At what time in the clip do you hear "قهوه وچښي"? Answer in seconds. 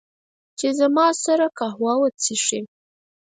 1.57-2.59